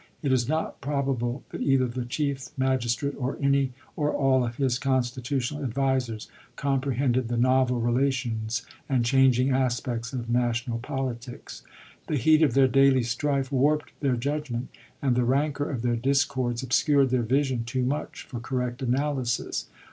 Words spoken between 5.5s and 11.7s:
advisers comprehended the novel relations and changing aspects of national politics.